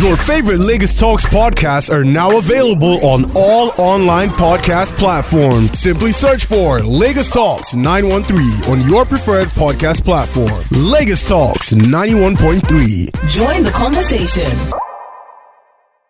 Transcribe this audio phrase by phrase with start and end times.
[0.00, 5.78] Your favorite Lagos Talks podcasts are now available on all online podcast platforms.
[5.78, 10.64] Simply search for Lagos Talks 913 on your preferred podcast platform.
[10.70, 13.28] Lagos Talks 91.3.
[13.28, 14.48] Join the conversation.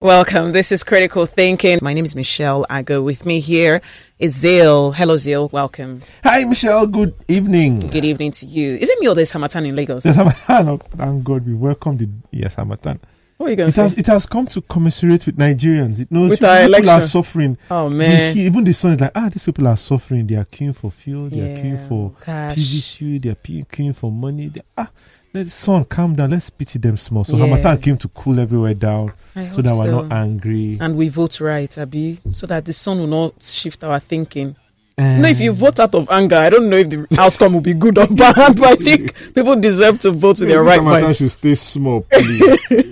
[0.01, 0.53] Welcome.
[0.53, 1.81] This is Critical Thinking.
[1.83, 3.03] My name is Michelle Ago.
[3.03, 3.83] With me here
[4.21, 4.93] is Zeal.
[4.93, 5.49] Hello, Zeal.
[5.49, 6.03] Welcome.
[6.23, 6.87] Hi, Michelle.
[6.87, 7.81] Good evening.
[7.81, 8.77] Good evening to you.
[8.77, 10.07] Is it me or there's Harmattan in Lagos?
[10.07, 10.69] Yes, Harmattan.
[10.69, 13.01] Oh, thank God we welcome the yes Harmattan.
[13.41, 15.99] What are you going It to has it has come to commiserate with Nigerians.
[15.99, 17.57] It knows With people our are suffering.
[17.71, 18.37] Oh, man.
[18.37, 20.27] hear- even the sun is like, ah, these people are suffering.
[20.27, 21.31] They are queuing for fuel.
[21.31, 22.55] They are queuing for cash.
[22.55, 23.23] PVC.
[23.23, 24.49] They are queuing for money.
[24.49, 24.91] They, ah,
[25.33, 26.33] let the sun calm down.
[26.33, 27.25] Let's pity them small.
[27.25, 27.47] So Yeah.
[27.47, 30.77] Harmattan came to cool everywhere down, so that we're not angry.
[30.79, 34.55] And we vote right, Abi, so that the sun will not shift our thinking.
[34.99, 37.61] And No, if you vote out of anger, I don't know if the outcome will
[37.63, 41.17] be good or bad, but I think people deserve to vote with their right mind.
[41.17, 42.59] should stay small, please.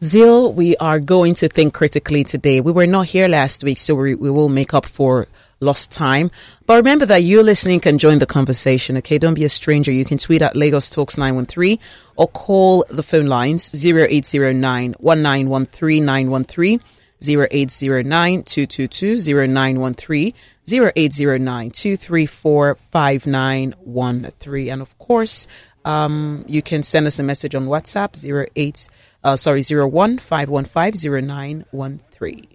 [0.04, 2.62] Zeal, we are going to think critically today.
[2.62, 5.26] We were not here last week, so we, we will make up for
[5.60, 6.30] lost time.
[6.68, 9.18] But remember that you listening can join the conversation, okay?
[9.18, 9.92] Don't be a stranger.
[9.92, 11.80] You can tweet at Lagos Talks 913
[12.16, 16.80] or call the phone lines 0809 1913 913
[17.28, 20.34] 0809 222 0913
[20.72, 24.70] 0809 234 5913.
[24.70, 25.48] And of course,
[25.86, 28.14] um, you can send us a message on WhatsApp
[28.56, 28.90] 08
[29.28, 32.48] uh, sorry 01 515 0913.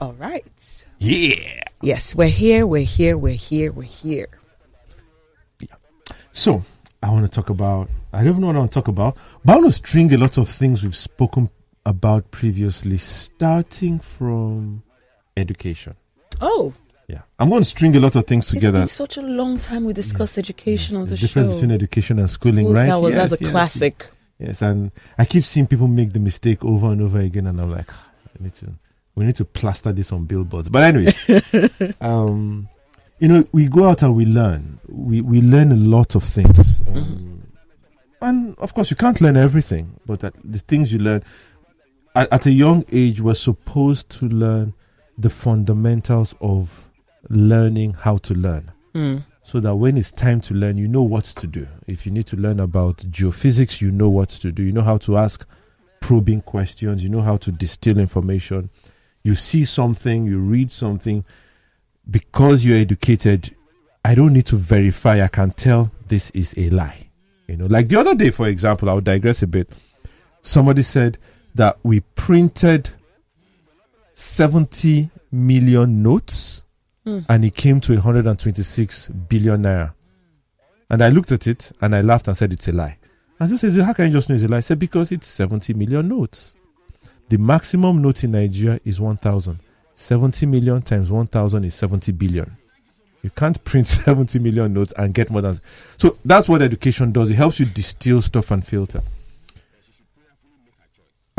[0.00, 0.84] All right.
[0.98, 1.62] yeah.
[1.80, 4.28] Yes, we're here, we're here, we're here, we're here.
[5.60, 5.76] Yeah.
[6.32, 6.62] So
[7.02, 7.88] I want to talk about.
[8.12, 10.18] I don't know what I want to talk about, but I want to string a
[10.18, 11.50] lot of things we've spoken
[11.86, 14.82] about previously, starting from
[15.36, 15.94] education.
[16.40, 16.72] Oh,
[17.08, 18.80] Yeah, I'm going to string a lot of things it's together.
[18.80, 21.54] been such a long time we discussed education on the the difference show.
[21.54, 22.86] between education and schooling, School, right?
[22.86, 24.06] That was, yes, that's a yes, classic.
[24.38, 27.70] Yes, and I keep seeing people make the mistake over and over again, and I'm
[27.70, 28.72] like, "Ah, I need to,
[29.14, 30.68] we need to plaster this on billboards.
[30.68, 31.14] But anyway,
[32.00, 32.68] um,
[33.18, 34.78] you know, we go out and we learn.
[34.88, 37.42] We we learn a lot of things, um,
[38.20, 41.22] and of course, you can't learn everything, but the things you learn
[42.14, 44.74] at, at a young age, we're supposed to learn
[45.16, 46.88] the fundamentals of
[47.30, 49.22] learning how to learn Mm.
[49.46, 51.68] So that when it's time to learn, you know what to do.
[51.86, 54.64] If you need to learn about geophysics, you know what to do.
[54.64, 55.46] You know how to ask
[56.00, 58.70] probing questions, you know how to distill information.
[59.22, 61.24] You see something, you read something.
[62.10, 63.54] Because you're educated,
[64.04, 65.22] I don't need to verify.
[65.22, 67.08] I can tell this is a lie.
[67.46, 69.70] You know, like the other day, for example, I'll digress a bit.
[70.42, 71.18] Somebody said
[71.54, 72.90] that we printed
[74.14, 76.65] 70 million notes
[77.06, 77.20] Hmm.
[77.28, 79.92] and it came to 126 billion naira.
[80.90, 82.98] And I looked at it and I laughed and said it's a lie.
[83.38, 84.56] And so says, How can you just know it's a lie?
[84.56, 86.56] I said, Because it's 70 million notes.
[87.28, 89.60] The maximum note in Nigeria is 1,000.
[89.94, 92.56] 70 million times 1,000 is 70 billion.
[93.22, 95.56] You can't print 70 million notes and get more than.
[95.98, 97.30] So that's what education does.
[97.30, 99.00] It helps you distill stuff and filter.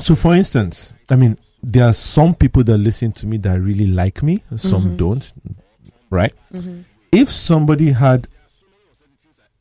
[0.01, 3.87] So, for instance, I mean, there are some people that listen to me that really
[3.87, 5.33] like me, some don't,
[6.09, 6.31] right?
[7.11, 8.27] If somebody had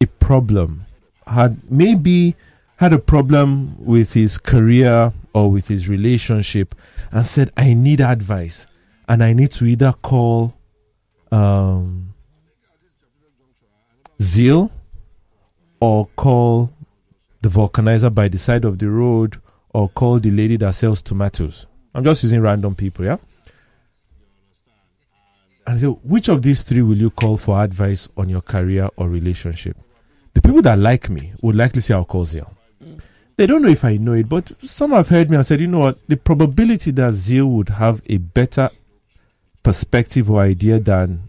[0.00, 0.86] a problem,
[1.26, 2.36] had maybe
[2.76, 6.74] had a problem with his career or with his relationship,
[7.10, 8.66] and said, I need advice,
[9.08, 10.54] and I need to either call
[11.32, 12.14] um,
[14.22, 14.70] Zeal
[15.80, 16.70] or call
[17.42, 19.40] the vulcanizer by the side of the road
[19.74, 21.66] or call the lady that sells tomatoes.
[21.96, 23.16] I'm just using random people, yeah?
[25.66, 29.08] And so, which of these three will you call for advice on your career or
[29.08, 29.78] relationship?
[30.34, 32.52] The people that like me would likely say I'll call Zeal.
[32.84, 33.00] Mm.
[33.38, 35.68] They don't know if I know it, but some have heard me and said, you
[35.68, 38.68] know what, the probability that Zeal would have a better
[39.62, 41.22] perspective or idea than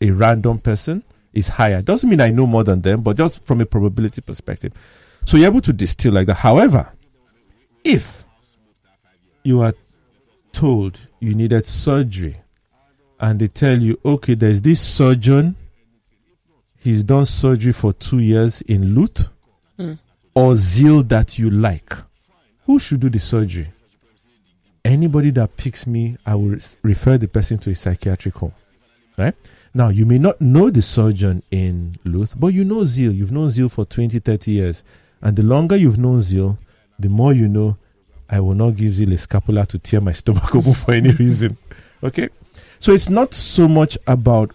[0.00, 1.04] a random person
[1.34, 1.82] is higher.
[1.82, 4.72] Doesn't mean I know more than them, but just from a probability perspective.
[5.26, 6.36] So you're able to distill like that.
[6.36, 6.90] However,
[7.84, 8.24] if
[9.44, 9.74] you are
[10.58, 12.36] told you needed surgery
[13.20, 15.54] and they tell you, okay, there's this surgeon,
[16.80, 19.28] he's done surgery for two years in Luth
[19.76, 19.92] hmm.
[20.34, 21.92] or Zeal that you like,
[22.66, 23.68] who should do the surgery?
[24.84, 28.54] Anybody that picks me, I will refer the person to a psychiatric home.
[29.16, 29.34] Right?
[29.74, 33.12] Now, you may not know the surgeon in Luth, but you know Zeal.
[33.12, 34.82] You've known Zeal for 20, 30 years.
[35.22, 36.58] And the longer you've known Zeal,
[36.98, 37.76] the more you know
[38.28, 41.56] I will not give Zeal a scapula to tear my stomach open for any reason.
[42.02, 42.28] Okay?
[42.80, 44.52] So it's not so much about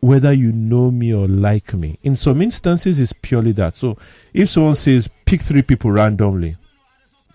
[0.00, 1.98] whether you know me or like me.
[2.02, 3.76] In some instances, it's purely that.
[3.76, 3.96] So
[4.32, 6.56] if someone says, pick three people randomly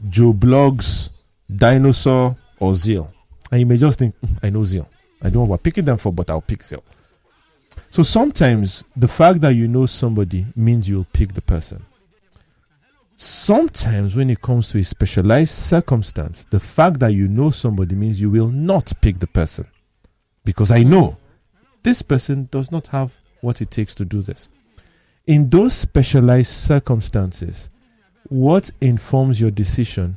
[0.09, 1.11] Joe Bloggs,
[1.53, 3.13] Dinosaur, or Zeal,
[3.51, 4.89] and you may just think, "Mm, I know Zeal.
[5.21, 6.83] I don't know what picking them for, but I'll pick Zeal.
[7.89, 11.85] So sometimes the fact that you know somebody means you'll pick the person.
[13.23, 18.19] Sometimes when it comes to a specialized circumstance, the fact that you know somebody means
[18.19, 19.67] you will not pick the person.
[20.43, 21.17] Because I know
[21.83, 24.49] this person does not have what it takes to do this.
[25.27, 27.69] In those specialized circumstances,
[28.29, 30.15] what informs your decision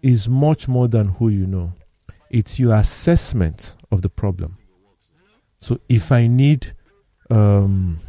[0.00, 1.70] is much more than who you know.
[2.30, 4.56] It's your assessment of the problem.
[5.60, 6.72] So if I need
[7.28, 8.00] um,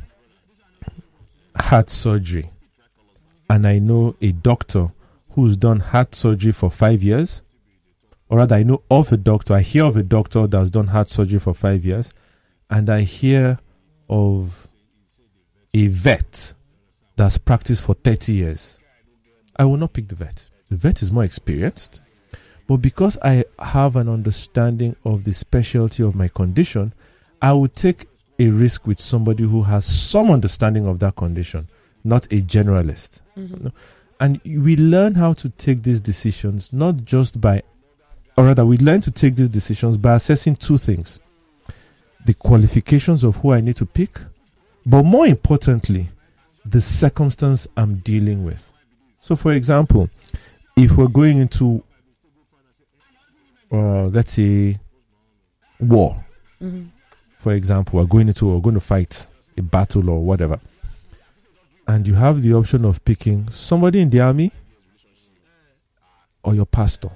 [1.57, 2.49] heart surgery
[3.51, 4.93] and I know a doctor
[5.31, 7.41] who's done heart surgery for five years,
[8.29, 11.09] or rather, I know of a doctor, I hear of a doctor that's done heart
[11.09, 12.13] surgery for five years,
[12.69, 13.59] and I hear
[14.09, 14.69] of
[15.73, 16.53] a vet
[17.17, 18.79] that's practiced for 30 years,
[19.57, 20.49] I will not pick the vet.
[20.69, 22.01] The vet is more experienced,
[22.67, 26.93] but because I have an understanding of the specialty of my condition,
[27.41, 28.05] I will take
[28.39, 31.67] a risk with somebody who has some understanding of that condition,
[32.03, 33.21] not a generalist.
[33.35, 33.71] No.
[34.19, 37.63] And we learn how to take these decisions not just by,
[38.37, 41.19] or rather, we learn to take these decisions by assessing two things
[42.25, 44.19] the qualifications of who I need to pick,
[44.85, 46.07] but more importantly,
[46.65, 48.71] the circumstance I'm dealing with.
[49.19, 50.07] So, for example,
[50.75, 51.83] if we're going into,
[53.71, 54.79] uh, let's say,
[55.79, 56.23] war,
[57.39, 59.27] for example, we're going into, we're going to fight
[59.57, 60.59] a battle or whatever,
[61.87, 64.51] and you have the option of picking somebody in the army
[66.43, 67.11] or your pastor.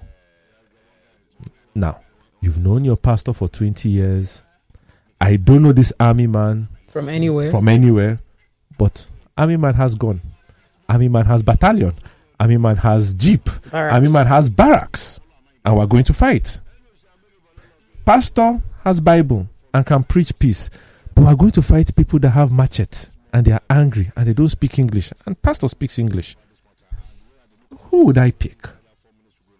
[1.73, 2.01] Now,
[2.41, 4.43] you've known your pastor for 20 years.
[5.19, 7.51] I don't know this army man From anywhere.
[7.51, 8.19] from anywhere,
[8.77, 9.07] but
[9.37, 10.21] army man has gone.
[10.87, 11.93] Army man has battalion.
[12.39, 13.49] Army man has jeep.
[13.71, 13.93] Barracks.
[13.95, 15.19] Army man has barracks,
[15.63, 16.59] and we're going to fight.
[18.05, 20.69] Pastor has Bible and can preach peace,
[21.15, 24.33] but we're going to fight people that have machete and they are angry and they
[24.33, 26.37] don't speak English, and pastor speaks English.
[27.91, 28.65] Who would I pick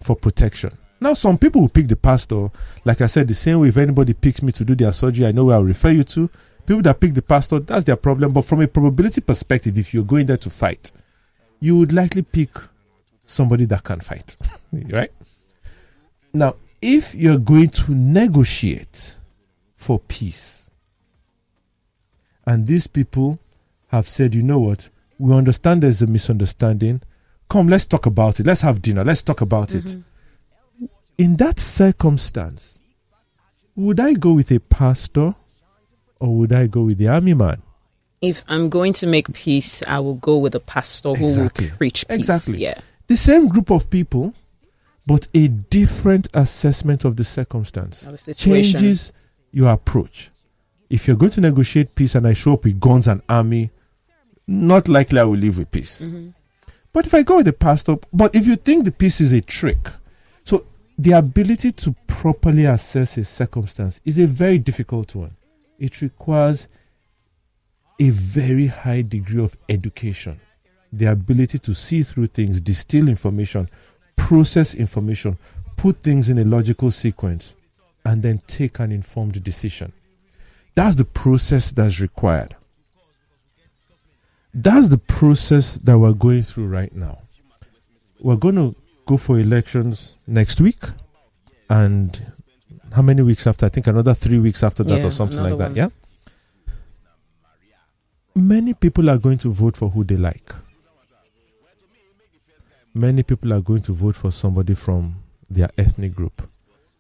[0.02, 0.78] for protection?
[1.02, 2.50] Now, some people will pick the pastor.
[2.86, 5.34] Like I said, the same way if anybody picks me to do their surgery, I
[5.34, 6.30] know where I'll refer you to.
[6.66, 8.32] People that pick the pastor, that's their problem.
[8.32, 10.94] But from a probability perspective, if you're going there to fight,
[11.60, 12.52] you would likely pick
[13.26, 14.38] somebody that can fight.
[14.72, 15.12] right?
[16.32, 19.18] Now, if you're going to negotiate
[19.76, 20.72] for peace,
[22.48, 23.38] and these people
[23.96, 27.02] have said, you know what, we understand there's a misunderstanding.
[27.50, 28.46] Come, let's talk about it.
[28.46, 29.04] Let's have dinner.
[29.06, 29.86] Let's talk about it.
[29.86, 30.86] Mm-hmm.
[31.18, 32.80] In that circumstance,
[33.76, 35.34] would I go with a pastor
[36.20, 37.62] or would I go with the army man?
[38.22, 41.70] If I'm going to make peace, I will go with a pastor who Exactly.
[41.70, 42.18] will preach peace.
[42.20, 42.64] Exactly.
[42.64, 42.80] Yeah.
[43.08, 44.34] The same group of people,
[45.08, 48.06] but a different assessment of the circumstance
[48.36, 49.14] changes
[49.52, 50.32] your approach.
[50.90, 53.72] If you're going to negotiate peace and I show up with guns and army,
[54.48, 56.06] not likely I will live with peace.
[56.06, 56.30] Mm-hmm.
[56.94, 59.42] But if I go with the pastor, but if you think the peace is a
[59.42, 59.90] trick,
[60.44, 60.66] so
[60.98, 65.36] the ability to properly assess a circumstance is a very difficult one.
[65.78, 66.68] It requires
[68.00, 70.40] a very high degree of education,
[70.94, 73.70] the ability to see through things, distill information,
[74.16, 75.38] process information,
[75.76, 77.56] put things in a logical sequence,
[78.06, 79.92] and then take an informed decision.
[80.76, 82.56] That's the process that's required.
[84.58, 87.20] That's the process that we're going through right now.
[88.22, 88.74] We're going to
[89.06, 90.80] go for elections next week,
[91.70, 92.20] and
[92.94, 93.66] how many weeks after?
[93.66, 95.72] I think another three weeks after that, Yeah, or something like that.
[95.72, 95.76] one.
[95.76, 95.90] Yeah.
[98.34, 100.54] Many people are going to vote for who they like.
[102.94, 105.16] Many people are going to vote for somebody from
[105.50, 106.48] their ethnic group.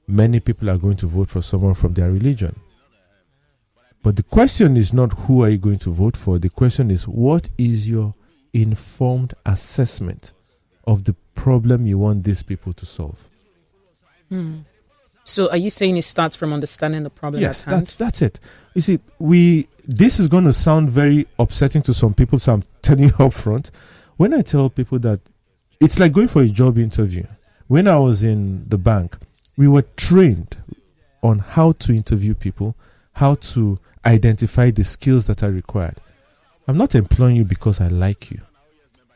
[0.08, 2.56] Many people are going to vote for someone from their religion.
[4.06, 6.38] But the question is not who are you going to vote for?
[6.38, 8.14] The question is what is your
[8.54, 10.34] informed assessment
[10.86, 13.18] of the problem you want these people to solve?
[14.30, 14.60] Hmm.
[15.24, 17.82] So are you saying it starts from understanding the problem yes, at hand?
[17.82, 18.40] that's that's it.
[18.76, 22.64] You see, we this is going to sound very upsetting to some people, so I'm
[22.84, 23.72] telling you up front.
[24.18, 25.20] When I tell people that
[25.82, 27.26] it's like going for a job interview.
[27.66, 29.18] When I was in the bank,
[29.58, 30.58] we were trained
[31.24, 32.76] on how to interview people,
[33.14, 36.00] how to identify the skills that are required.
[36.68, 38.40] I'm not employing you because I like you.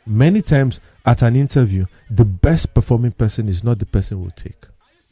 [0.05, 4.65] Many times at an interview, the best performing person is not the person we'll take.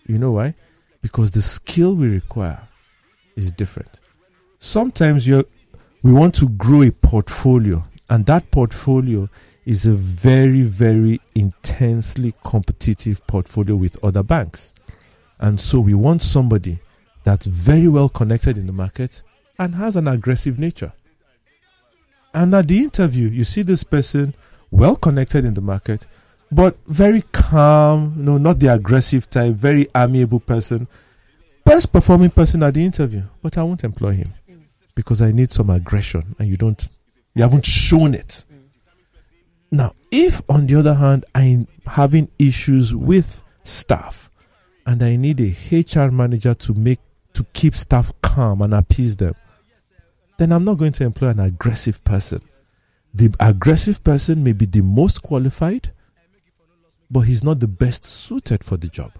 [0.07, 0.55] You know why?
[1.01, 2.67] Because the skill we require
[3.35, 3.99] is different.
[4.57, 5.47] Sometimes you
[6.03, 9.29] we want to grow a portfolio, and that portfolio
[9.65, 14.73] is a very, very intensely competitive portfolio with other banks.
[15.39, 16.79] And so we want somebody
[17.23, 19.21] that's very well connected in the market
[19.59, 20.93] and has an aggressive nature.
[22.33, 24.33] And at the interview, you see this person
[24.71, 26.05] well connected in the market,
[26.51, 30.87] but very calm, know, not the aggressive type, very amiable person,
[31.65, 33.23] best performing person at the interview.
[33.41, 34.33] But I won't employ him
[34.95, 36.87] because I need some aggression, and you don't,
[37.33, 38.45] you haven't shown it.
[39.71, 44.29] Now, if on the other hand I'm having issues with staff,
[44.85, 46.99] and I need a HR manager to make
[47.33, 49.35] to keep staff calm and appease them,
[50.37, 52.41] then I'm not going to employ an aggressive person.
[53.13, 55.91] The aggressive person may be the most qualified,
[57.09, 59.13] but he's not the best suited for the job.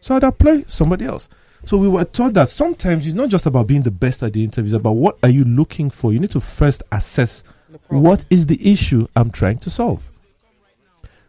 [0.00, 1.28] So I'd apply somebody else.
[1.66, 4.42] So we were taught that sometimes it's not just about being the best at the
[4.42, 6.12] interview, it's about what are you looking for.
[6.12, 7.44] You need to first assess
[7.88, 10.08] what is the issue I'm trying to solve.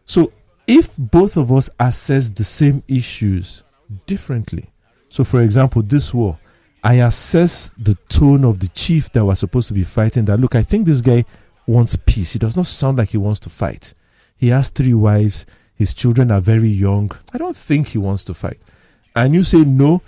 [0.06, 0.32] So
[0.68, 3.63] if both of us assess the same issues
[4.06, 4.70] differently,
[5.10, 6.39] so for example, this war,
[6.83, 10.25] I assess the tone of the chief that was supposed to be fighting.
[10.25, 11.25] That look, I think this guy
[11.67, 12.33] wants peace.
[12.33, 13.93] He does not sound like he wants to fight.
[14.38, 15.45] He has three wives.
[15.75, 17.11] His children are very young.
[17.33, 18.59] I don't think he wants to fight.
[19.15, 20.01] And you say no,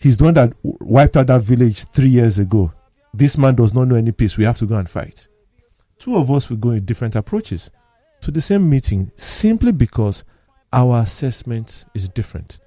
[0.00, 2.72] he's the one that wiped out that village three years ago.
[3.12, 4.36] This man does not know any peace.
[4.36, 5.26] We have to go and fight.
[5.98, 7.70] Two of us will go in different approaches
[8.20, 10.24] to the same meeting simply because
[10.72, 12.60] our assessment is different.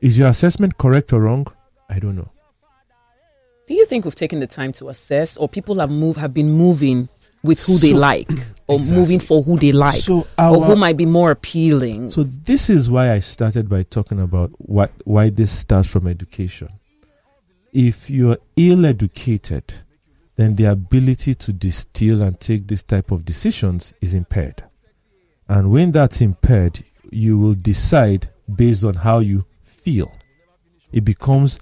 [0.00, 1.46] Is your assessment correct or wrong?
[1.88, 2.30] I don't know.
[3.66, 6.50] Do you think we've taken the time to assess, or people have moved have been
[6.52, 7.08] moving
[7.42, 8.30] with who they like,
[8.68, 9.00] or Exactly.
[9.00, 12.10] moving for who they like, So or who might be more appealing?
[12.10, 16.68] So this is why I started by talking about what why this starts from education.
[17.72, 19.74] If you're ill educated,
[20.36, 24.62] then the ability to distill and take this type of decisions is impaired.
[25.48, 30.12] And when that's impaired, you will decide based on how you feel.
[30.92, 31.58] It becomes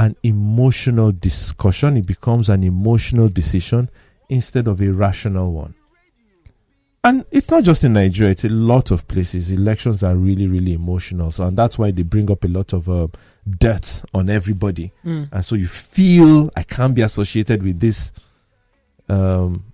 [0.00, 3.90] an emotional discussion, it becomes an emotional decision
[4.30, 5.74] instead of a rational one.
[7.04, 9.50] And it's not just in Nigeria, it's a lot of places.
[9.52, 11.30] Elections are really, really emotional.
[11.30, 13.08] So, and that's why they bring up a lot of uh,
[13.58, 14.92] dirt on everybody.
[15.04, 15.28] Mm.
[15.32, 18.12] And so you feel I can't be associated with this
[19.10, 19.72] um,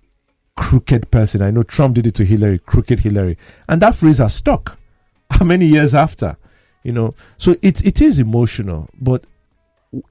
[0.57, 1.41] crooked person.
[1.41, 3.37] I know Trump did it to Hillary, crooked Hillary.
[3.69, 4.77] And that phrase has stuck.
[5.31, 6.35] How many years after?
[6.83, 8.89] You know, so it, it is emotional.
[8.99, 9.25] But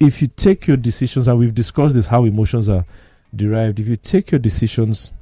[0.00, 2.85] if you take your decisions, and we've discussed this, how emotions are
[3.35, 5.12] derived, if you take your decisions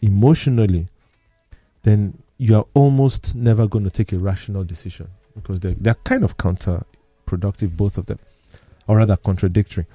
[0.00, 0.86] emotionally,
[1.82, 6.24] then you are almost never going to take a rational decision because they're, they're kind
[6.24, 8.18] of counterproductive, both of them,
[8.86, 9.86] or rather contradictory.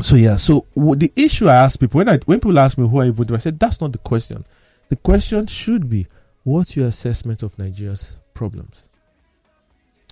[0.00, 2.88] So yeah, so w- the issue I ask people when I when people ask me
[2.88, 4.44] who I vote, I said that's not the question.
[4.90, 6.06] The question should be
[6.44, 8.90] what's your assessment of Nigeria's problems?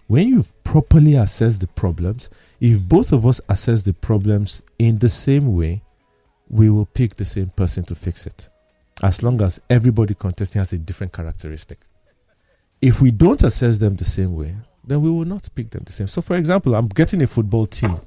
[0.09, 5.11] When you've properly assessed the problems, if both of us assess the problems in the
[5.11, 5.83] same way,
[6.49, 8.49] we will pick the same person to fix it
[9.03, 11.81] as long as everybody contesting has a different characteristic.
[12.81, 15.93] If we don't assess them the same way, then we will not pick them the
[15.93, 16.07] same.
[16.07, 18.01] So, for example, I'm getting a football team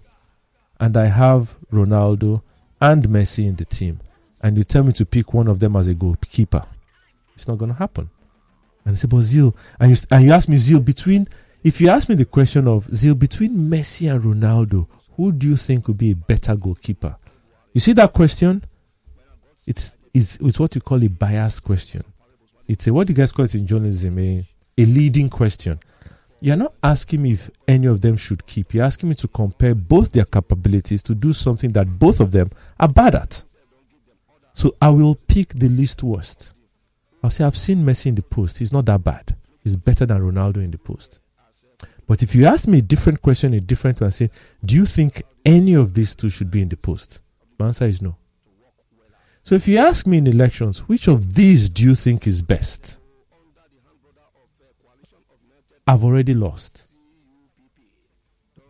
[0.80, 2.42] and I have Ronaldo
[2.82, 4.00] and Messi in the team,
[4.42, 6.66] and you tell me to pick one of them as a goalkeeper.
[7.36, 8.10] It's not going to happen.
[8.86, 9.54] And I say, but and you,
[10.12, 11.28] and you ask me, Zeal, between,
[11.64, 15.58] if you ask me the question of Zeal, between Messi and Ronaldo, who do you
[15.58, 17.18] think would be a better goalkeeper?
[17.74, 18.64] You see that question?
[19.68, 22.04] It's it's, it's what you call a biased question.
[22.68, 24.18] It's a what do you guys call it in journalism?
[24.18, 24.46] A,
[24.78, 25.80] a leading question.
[26.42, 28.74] You're not asking me if any of them should keep.
[28.74, 32.50] You're asking me to compare both their capabilities to do something that both of them
[32.80, 33.44] are bad at.
[34.54, 36.54] So I will pick the least worst.
[37.22, 38.58] I'll say I've seen Messi in the post.
[38.58, 39.36] He's not that bad.
[39.64, 41.20] He's better than Ronaldo in the post.
[42.10, 44.32] But if you ask me a different question, a different one, say,
[44.66, 47.22] do you think any of these two should be in the post?
[47.60, 48.18] My answer is no.
[49.44, 53.00] So if you ask me in elections, which of these do you think is best?
[55.86, 56.88] I've already lost.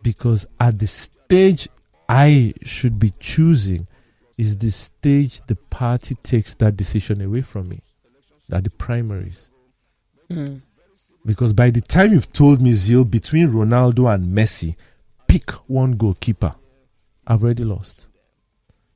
[0.02, 1.66] Because at the stage
[2.10, 3.86] I should be choosing
[4.36, 7.80] is the stage the party takes that decision away from me.
[8.50, 9.50] That the primaries.
[10.30, 10.60] Mm.
[11.24, 14.76] Because by the time you've told me, Zeal, between Ronaldo and Messi,
[15.28, 16.54] pick one goalkeeper,
[17.26, 18.08] I've already lost.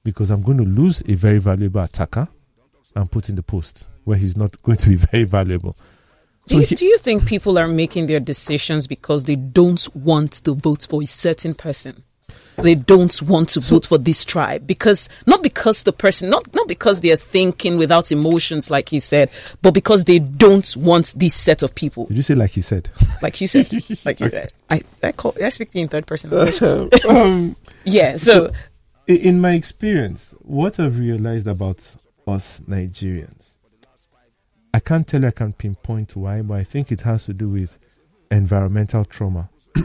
[0.03, 2.29] Because I'm going to lose a very valuable attacker
[2.95, 5.77] and put in the post where he's not going to be very valuable.
[6.47, 10.55] Do you, do you think people are making their decisions because they don't want to
[10.55, 12.05] vote for a certain person?
[12.57, 16.69] They don't want to vote for this tribe because not because the person not not
[16.69, 19.29] because they're thinking without emotions like he said,
[19.61, 22.07] but because they don't want this set of people.
[22.07, 22.91] Did you say like he said?
[23.21, 23.67] Like you said,
[24.05, 24.53] like you said.
[24.71, 26.33] I I call I speak to you in third person.
[27.09, 28.17] um, yeah.
[28.17, 28.53] So, So-
[29.07, 31.95] in my experience, what I've realized about
[32.27, 33.55] us Nigerians,
[34.73, 37.49] I can't tell you I can pinpoint why, but I think it has to do
[37.51, 37.79] with
[38.31, 39.51] environmental trauma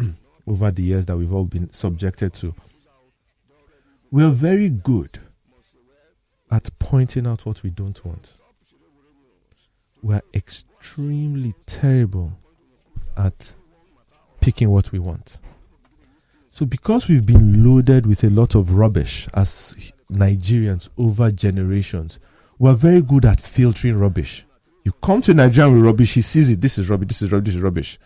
[0.49, 2.53] over the years that we've all been subjected to.
[4.11, 5.19] We're very good
[6.49, 8.33] at pointing out what we don't want.
[10.01, 12.33] We're extremely terrible
[13.15, 13.53] at
[14.41, 15.37] picking what we want.
[16.49, 19.75] So, because we've been loaded with a lot of rubbish as
[20.11, 22.19] Nigerians over generations,
[22.57, 24.45] we're very good at filtering rubbish.
[24.83, 26.59] You come to Nigeria with rubbish, he sees it.
[26.59, 27.09] This is rubbish.
[27.09, 27.45] This is rubbish.
[27.45, 27.99] This is rubbish.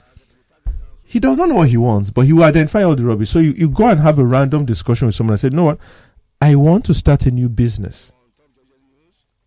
[1.03, 3.29] He does not know what he wants, but he will identify all the rubbish.
[3.29, 5.65] So you, you go and have a random discussion with someone and say, "You know
[5.65, 5.79] what?
[6.41, 8.11] I want to start a new business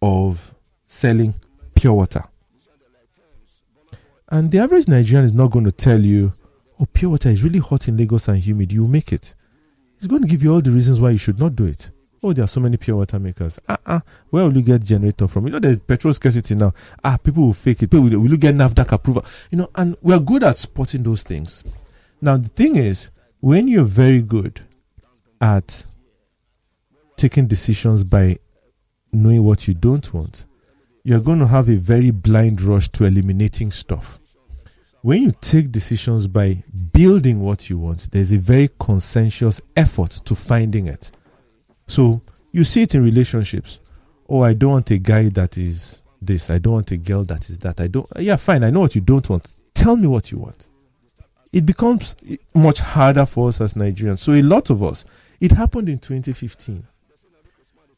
[0.00, 0.54] of
[0.86, 1.34] selling
[1.74, 2.24] pure water."
[4.28, 6.32] And the average Nigerian is not going to tell you,
[6.80, 8.72] oh, pure water is really hot in Lagos and humid.
[8.72, 9.34] You make it.
[9.98, 11.90] He's going to give you all the reasons why you should not do it.
[12.22, 13.58] Oh, there are so many pure water makers.
[13.68, 15.46] Ah, uh where will you get generator from?
[15.46, 16.72] You know, there's petrol scarcity now.
[17.04, 17.90] Ah, people will fake it.
[17.90, 19.24] People will, will you get NAFDAC approval?
[19.50, 21.62] You know, and we're good at spotting those things.
[22.20, 24.60] Now, the thing is, when you're very good
[25.40, 25.84] at
[27.16, 28.38] taking decisions by
[29.12, 30.46] knowing what you don't want,
[31.04, 34.18] you're going to have a very blind rush to eliminating stuff
[35.06, 40.34] when you take decisions by building what you want, there's a very conscientious effort to
[40.34, 41.12] finding it.
[41.86, 42.20] So
[42.52, 43.80] you see it in relationships.
[44.28, 46.50] Oh, I don't want a guy that is this.
[46.50, 47.80] I don't want a girl that is that.
[47.80, 48.06] I don't.
[48.18, 48.64] Yeah, fine.
[48.64, 49.54] I know what you don't want.
[49.74, 50.68] Tell me what you want.
[51.52, 52.16] It becomes
[52.54, 54.18] much harder for us as Nigerians.
[54.18, 55.04] So a lot of us.
[55.40, 56.86] It happened in 2015.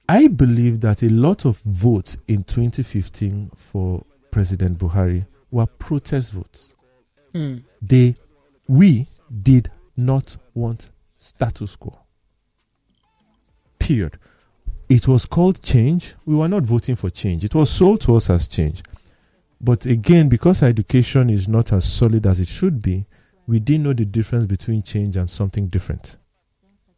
[0.09, 6.75] I believe that a lot of votes in 2015 for President Buhari were protest votes
[7.35, 8.15] mm, they
[8.69, 9.07] we
[9.43, 11.99] did not want status quo
[13.89, 14.19] period.
[14.89, 16.15] It was called change.
[16.25, 17.45] We were not voting for change.
[17.45, 18.83] It was sold to us as change.
[19.61, 23.07] But again because our education is not as solid as it should be
[23.49, 26.19] we didn't know the difference between change and something different.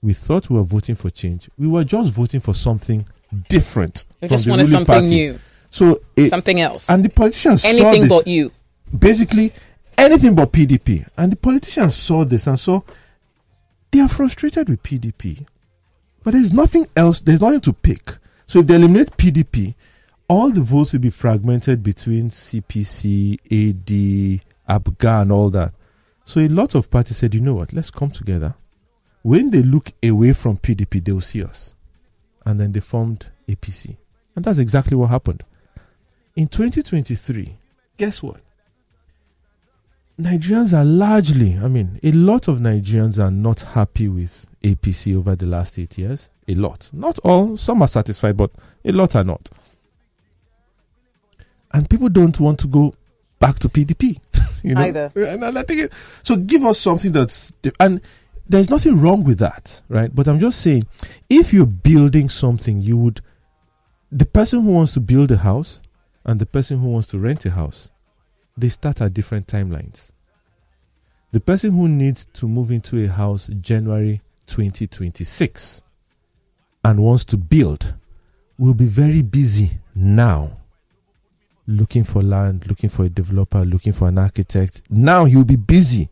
[0.03, 1.49] We thought we were voting for change.
[1.57, 3.07] We were just voting for something
[3.49, 5.15] different they from just the wanted ruling something party.
[5.15, 5.39] new,
[5.71, 8.09] so it, something else, and the politicians saw anything this.
[8.09, 8.51] but you.
[8.99, 9.53] basically
[9.97, 11.07] anything but PDP.
[11.17, 12.83] And the politicians saw this and saw
[13.93, 15.47] they are frustrated with PDP.
[16.23, 18.19] But there's nothing else, there's nothing to pick.
[18.47, 19.75] So if they eliminate PDP,
[20.29, 25.73] all the votes will be fragmented between CPC, AD, APGA, and all that.
[26.25, 28.55] So a lot of parties said, you know what, let's come together.
[29.23, 31.75] When they look away from PDP, they will see us.
[32.47, 33.97] And then they formed APC.
[34.37, 35.43] And that's exactly what happened.
[36.37, 37.57] In 2023,
[37.97, 38.41] guess what?
[40.19, 45.37] Nigerians are largely, I mean, a lot of Nigerians are not happy with APC over
[45.37, 46.29] the last eight years.
[46.49, 46.89] A lot.
[46.93, 47.57] Not all.
[47.57, 48.51] Some are satisfied, but
[48.85, 49.49] a lot are not.
[51.73, 52.95] And people don't want to go
[53.39, 54.19] back to PDP.
[54.63, 54.81] you know?
[54.81, 55.13] Either.
[55.17, 55.93] And I think it,
[56.23, 56.37] so.
[56.37, 58.01] Give us something that's and
[58.49, 60.13] there's nothing wrong with that, right?
[60.13, 60.85] But I'm just saying,
[61.29, 63.21] if you're building something, you would
[64.11, 65.81] the person who wants to build a house
[66.25, 67.91] and the person who wants to rent a house
[68.61, 70.11] they start at different timelines.
[71.33, 74.21] The person who needs to move into a house January
[74.51, 75.83] 2026
[76.85, 77.95] and wants to build
[78.59, 80.51] will be very busy now
[81.67, 84.83] looking for land, looking for a developer, looking for an architect.
[84.91, 86.09] Now he'll be busy.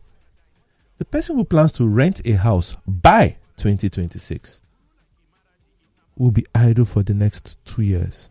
[0.99, 4.61] The person who plans to rent a house by 2026
[6.17, 8.29] will be idle for the next two years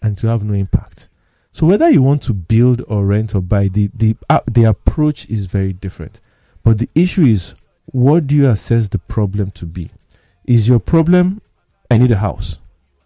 [0.00, 1.08] and to have no impact.
[1.52, 5.28] So whether you want to build or rent or buy, the the uh, the approach
[5.28, 6.22] is very different.
[6.62, 7.54] But the issue is,
[7.86, 9.90] what do you assess the problem to be?
[10.46, 11.40] Is your problem,
[11.90, 12.60] I need a house,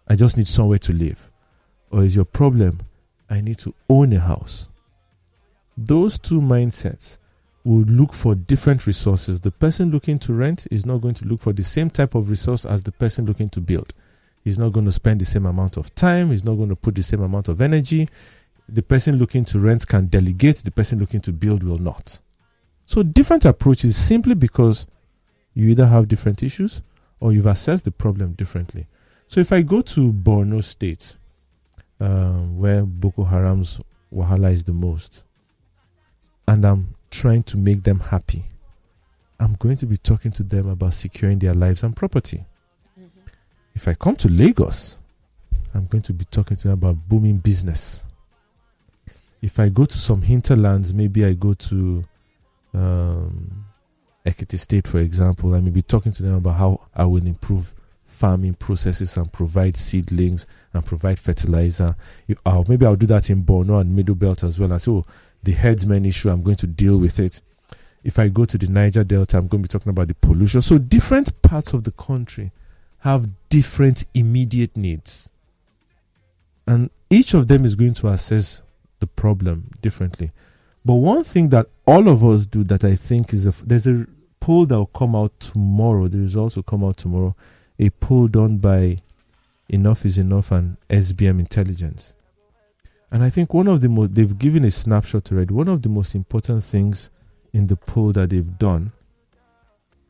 [0.07, 1.31] I just need somewhere to live,
[1.91, 2.79] or is your problem,
[3.29, 4.69] I need to own a house?
[5.77, 7.17] Those two mindsets
[7.63, 9.41] will look for different resources.
[9.41, 12.29] The person looking to rent is not going to look for the same type of
[12.29, 13.93] resource as the person looking to build.
[14.43, 16.29] He's not going to spend the same amount of time.
[16.29, 18.07] He's not going to put the same amount of energy.
[18.69, 20.57] The person looking to rent can delegate.
[20.63, 22.19] The person looking to build will not.
[22.87, 24.87] So, different approaches simply because
[25.53, 26.81] you either have different issues
[27.19, 28.87] or you've assessed the problem differently.
[29.27, 31.17] So, if I go to Borno State,
[31.99, 35.25] um, where Boko Haram's Wahala is the most,
[36.47, 38.45] and I'm trying to make them happy,
[39.37, 42.45] I'm going to be talking to them about securing their lives and property.
[42.97, 43.27] Mm-hmm.
[43.75, 44.99] If I come to Lagos,
[45.73, 48.05] I'm going to be talking to them about booming business.
[49.41, 52.05] If I go to some hinterlands, maybe I go to
[52.73, 53.65] um,
[54.25, 57.73] Ekiti State, for example, I may be talking to them about how I will improve
[58.05, 61.95] farming processes and provide seedlings and provide fertilizer.
[62.45, 64.71] Or maybe I'll do that in Borno and Middle Belt as well.
[64.71, 65.05] And so
[65.43, 67.41] the herdsmen issue, I'm going to deal with it.
[68.03, 70.61] If I go to the Niger Delta, I'm going to be talking about the pollution.
[70.61, 72.51] So different parts of the country
[72.99, 75.29] have different immediate needs.
[76.65, 78.61] And each of them is going to assess
[78.99, 80.31] the problem differently.
[80.87, 84.07] But one thing that all of us do that I think is a, there's a
[84.39, 86.07] poll that will come out tomorrow.
[86.07, 87.35] The results will come out tomorrow.
[87.77, 88.99] A poll done by
[89.67, 92.13] Enough is Enough and SBM Intelligence.
[93.11, 95.53] And I think one of the most, they've given a snapshot already.
[95.53, 97.09] One of the most important things
[97.51, 98.93] in the poll that they've done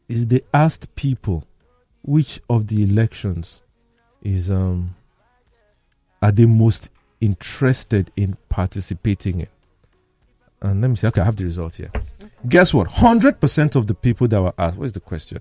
[0.07, 1.43] is they asked people
[2.03, 3.63] which of the elections
[4.21, 4.95] is um
[6.21, 9.47] are they most interested in participating in.
[10.61, 11.07] And let me see.
[11.07, 11.91] Okay, I have the results here.
[11.95, 12.29] Okay.
[12.49, 12.87] Guess what?
[12.87, 15.39] 100% of the people that were asked, what is the question?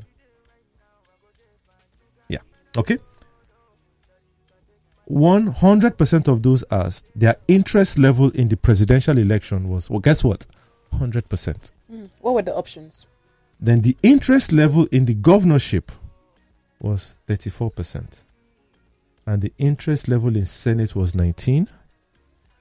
[2.28, 2.40] Yeah.
[2.76, 2.98] Okay.
[5.10, 10.46] 100% of those asked, their interest level in the presidential election was, well, guess what?
[10.92, 11.70] 100%.
[11.92, 12.08] Mm.
[12.20, 13.06] What were the options?
[13.60, 15.92] Then the interest level in the governorship
[16.80, 18.24] was 34%.
[19.26, 21.68] And the interest level in Senate was 19.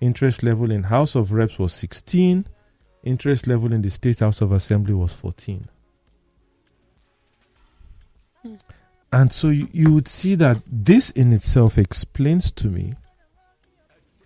[0.01, 2.45] Interest level in House of Reps was 16.
[3.03, 5.67] Interest level in the State House of Assembly was 14.
[8.41, 8.55] Hmm.
[9.13, 12.93] And so you, you would see that this in itself explains to me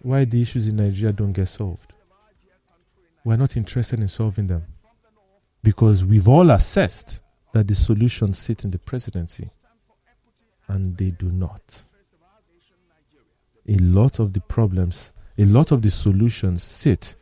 [0.02, 1.94] why the issues in Nigeria don't get solved.
[3.24, 4.64] We're not interested in solving them
[5.62, 7.22] because we've all assessed
[7.54, 9.50] that the solutions sit in the presidency
[10.68, 11.86] and they do not.
[13.68, 17.16] A lot of the problems, a lot of the solutions sit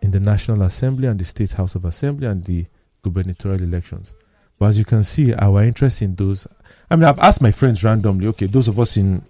[0.00, 2.64] in the National Assembly and the State House of Assembly and the
[3.02, 4.14] gubernatorial elections.
[4.58, 6.46] But as you can see, our interest in those.
[6.88, 8.28] I mean, I've asked my friends randomly.
[8.28, 9.24] Okay, those of us in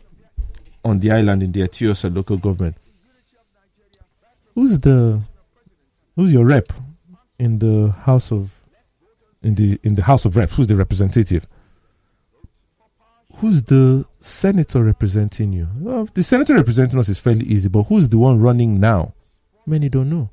[0.85, 2.77] on the island in the Eti-Osa local government,
[4.55, 5.23] who's the
[6.15, 6.73] who's your rep
[7.39, 8.53] in the House of
[9.43, 10.57] in the in the House of Reps?
[10.57, 11.47] Who's the representative?
[13.39, 15.69] Who's the senator representing you?
[15.79, 19.13] Well, the senator representing us is fairly easy, but who's the one running now?
[19.67, 20.31] Many don't know.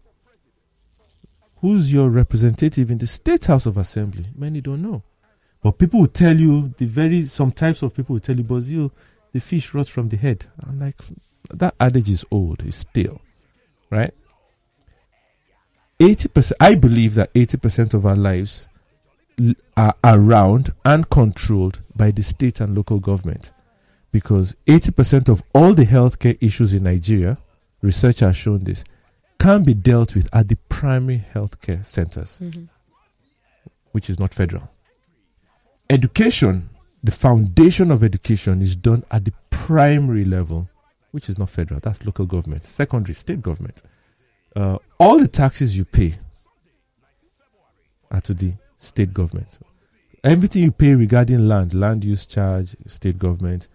[1.58, 4.28] Who's your representative in the State House of Assembly?
[4.36, 5.04] Many don't know.
[5.62, 8.92] But people will tell you, the very, some types of people will tell you, Bozil,
[9.32, 10.46] the fish rots from the head.
[10.66, 11.00] I'm like,
[11.52, 13.22] that adage is old, it's stale,
[13.90, 14.14] right?
[16.00, 18.68] 80%, I believe that 80% of our lives
[19.78, 23.52] are around and controlled by the state and local government.
[24.12, 27.38] Because 80% of all the healthcare issues in Nigeria,
[27.82, 28.84] research has shown this,
[29.40, 32.66] can be dealt with at the primary healthcare centers, mm-hmm.
[33.92, 34.70] which is not federal.
[35.90, 36.70] Education,
[37.04, 40.70] the foundation of education, is done at the primary level,
[41.12, 41.80] which is not federal.
[41.80, 43.82] That's local government, secondary, state government.
[44.56, 46.16] Uh, all the taxes you pay
[48.12, 49.60] are to the state government.
[50.24, 53.68] Everything you pay regarding land, land use charge, state government.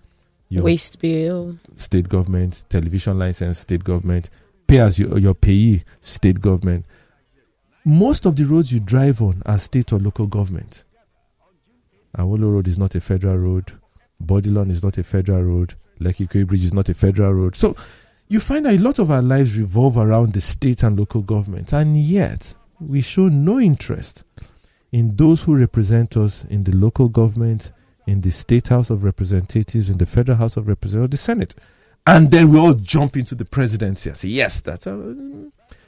[0.48, 4.30] Your waste bill, state government, television license, state government,
[4.66, 6.86] pay as your, your PAYE, state government.
[7.84, 10.84] Most of the roads you drive on are state or local government.
[12.16, 13.72] Awolo Road is not a federal road.
[14.20, 15.74] Bourdillon is not a federal road.
[16.00, 17.56] Lekki-Ikoyi Bridge is not a federal road.
[17.56, 17.76] So
[18.28, 21.72] you find that a lot of our lives revolve around the state and local government,
[21.72, 24.24] and yet we show no interest
[24.92, 27.72] in those who represent us in the local government,
[28.06, 31.54] in the state house of representatives, in the federal house of representatives, the Senate
[32.08, 34.86] and then we all jump into the presidency and say, yes, that's.
[34.86, 35.14] Uh,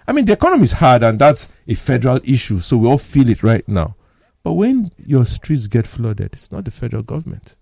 [0.06, 3.28] I mean, the economy is hard, and that's a federal issue, so we all feel
[3.30, 3.96] it right now.
[4.42, 7.56] But when your streets get flooded, it's not the federal government.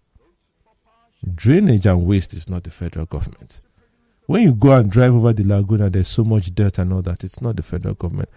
[1.34, 3.60] Drainage and waste is not the federal government.
[4.26, 7.02] When you go and drive over the lagoon and there's so much dirt and all
[7.02, 8.28] that, it's not the federal government.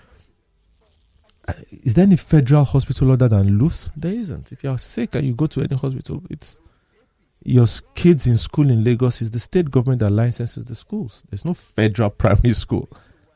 [1.47, 3.89] Uh, is there any federal hospital other than Luth?
[3.95, 4.51] There isn't.
[4.51, 6.59] If you are sick and you go to any hospital, it's
[7.43, 11.23] your kids in school in Lagos is the state government that licenses the schools.
[11.29, 12.89] There's no federal primary school.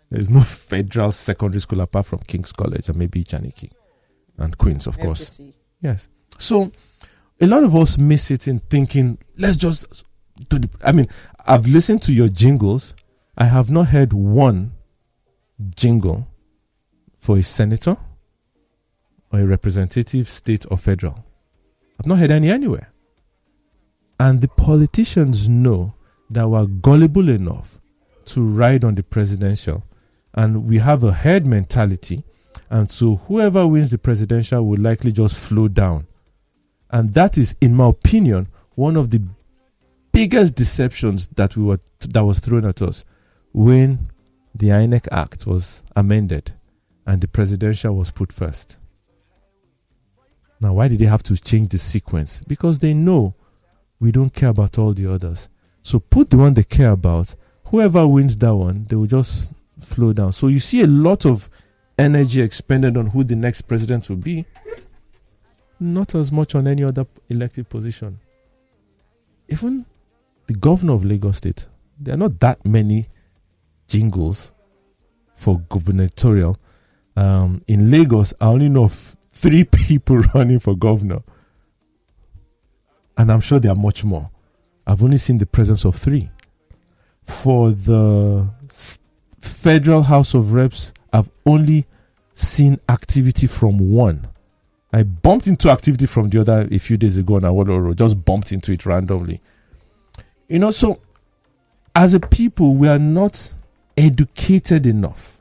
[0.09, 3.71] There's no federal secondary school apart from King's College and maybe Ijanikin
[4.37, 5.41] and Queens, of course.
[5.81, 6.09] Yes.
[6.37, 6.71] So
[7.41, 10.05] a lot of us miss it in thinking, let's just
[10.49, 10.69] do the.
[10.83, 11.07] I mean,
[11.47, 12.95] I've listened to your jingles.
[13.37, 14.73] I have not heard one
[15.75, 16.27] jingle
[17.25, 17.97] for a senator
[19.33, 21.25] or a representative, state or federal.
[21.99, 22.93] I've not heard any anywhere.
[24.19, 25.95] And the politicians know
[26.29, 27.79] that we're gullible enough
[28.25, 29.83] to ride on the presidential.
[30.35, 32.23] And we have a herd mentality.
[32.69, 36.05] And so whoever wins the presidential will likely just flow down.
[36.91, 39.23] And that is, in my opinion, one of the
[40.11, 43.03] biggest deceptions that we were that was thrown at us
[43.51, 44.07] when
[44.53, 46.53] the INEC Act was amended
[47.05, 48.77] and the presidential was put first.
[50.61, 52.41] Now, why did they have to change the sequence?
[52.47, 53.35] Because they know
[53.99, 55.49] we don't care about all the others.
[55.83, 57.35] So put the one they care about.
[57.65, 60.33] Whoever wins that one, they will just flow down.
[60.33, 61.49] So you see a lot of
[61.97, 64.45] energy expended on who the next president will be,
[65.79, 68.19] not as much on any other elected position.
[69.49, 69.85] Even
[70.47, 71.67] the governor of Lagos State,
[71.99, 73.07] there are not that many
[73.87, 74.51] jingles
[75.35, 76.57] for gubernatorial.
[77.15, 81.21] Um, in Lagos, I only know of three people running for governor.
[83.17, 84.29] And I'm sure there are much more.
[84.85, 86.29] I've only seen the presence of three.
[87.23, 88.47] For the
[89.39, 91.85] Federal House of Reps, I've only
[92.33, 94.27] seen activity from one.
[94.93, 98.23] I bumped into activity from the other a few days ago on Awolowo Road, just
[98.23, 99.41] bumped into it randomly.
[100.47, 101.01] You know, so
[101.95, 103.53] as a people, we are not
[103.97, 105.34] educated enough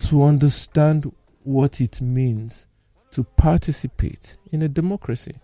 [0.00, 1.10] to understand
[1.44, 2.68] what it means
[3.12, 5.34] to participate in a democracy.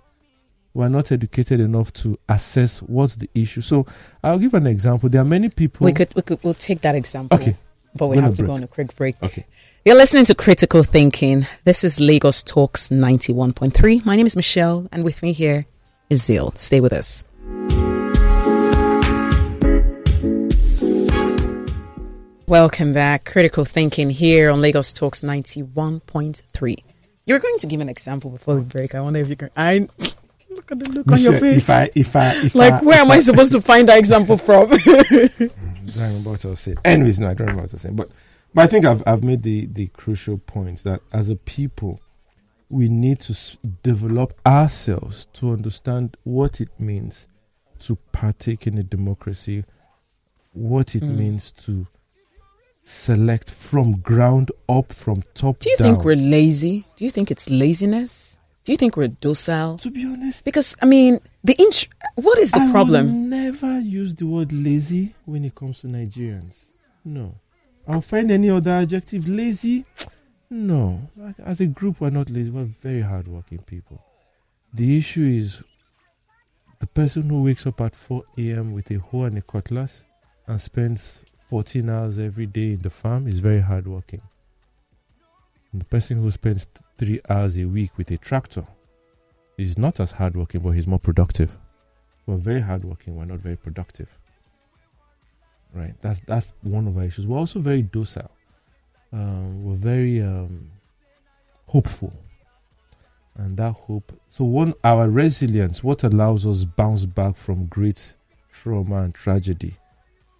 [0.74, 3.60] We're not educated enough to assess what's the issue.
[3.60, 3.86] So
[4.22, 5.08] I'll give an example.
[5.08, 5.84] There are many people.
[5.84, 7.38] We could, we could, we'll take that example.
[7.38, 7.56] Okay.
[7.96, 8.48] But we We'll have to break.
[8.48, 9.14] go on a quick break.
[9.22, 9.46] Okay.
[9.84, 11.46] You're listening to Critical Thinking.
[11.64, 14.04] This is Lagos Talks 91.3.
[14.04, 15.66] My name is Michelle, and with me here
[16.10, 16.52] is Zeal.
[16.56, 17.22] Stay with us.
[22.54, 23.24] Welcome back.
[23.24, 26.76] Critical Thinking here on Lagos Talks 91.3.
[27.26, 28.94] You're going to give an example before the break.
[28.94, 29.50] I wonder if you can.
[29.56, 29.88] I
[30.50, 31.68] look at the look on your face.
[31.68, 34.38] If I, if I, if like, I, where am I supposed to find that example
[34.38, 34.72] from?
[34.72, 35.50] I don't
[35.96, 36.76] remember what I was saying.
[36.84, 37.96] Anyways, no, I don't remember what I was saying.
[37.96, 38.10] But,
[38.54, 42.00] but I think I've, I've made the, the crucial point that as a people,
[42.68, 47.26] we need to s- develop ourselves to understand what it means
[47.80, 49.64] to partake in a democracy,
[50.52, 51.16] what it Mm.
[51.16, 51.88] means to
[52.84, 55.60] select from ground up, from top down.
[55.60, 55.86] Do you down.
[55.94, 56.86] think we're lazy?
[56.96, 58.38] Do you think it's laziness?
[58.64, 59.76] Do you think we're docile?
[59.78, 61.88] to be honest, Because I mean, the inch.
[62.14, 63.28] What is the I will problem?
[63.28, 66.60] never use the word lazy when it comes to Nigerians.
[67.04, 67.34] No.
[67.86, 69.28] I'll find any other adjective.
[69.28, 69.84] Lazy?
[70.48, 71.00] No.
[71.44, 72.50] As a group, we're not lazy.
[72.50, 74.02] We're very hardworking people.
[74.72, 75.62] The issue is
[76.80, 78.72] the person who wakes up at 4 a.m.
[78.72, 80.06] with a hoe and a cutlass
[80.46, 84.20] and spends 14 hours every day in the farm is very hardworking.
[85.70, 86.66] And the person who spends
[86.98, 88.66] three hours a week with a tractor
[89.56, 91.56] is not as hardworking, but he's more productive.
[92.26, 93.14] We're very hardworking.
[93.14, 94.08] We're not very productive.
[95.72, 95.94] Right.
[96.00, 97.24] That's that's one of our issues.
[97.24, 98.32] We're also very docile.
[99.12, 100.68] Um, we're very um,
[101.68, 102.12] hopeful,
[103.36, 104.12] and that hope.
[104.28, 108.14] So one, our resilience, what allows us bounce back from great
[108.50, 109.76] trauma and tragedy,